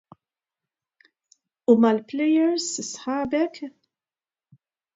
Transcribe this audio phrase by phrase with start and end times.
[1.73, 3.63] U mal-plejers sħabek?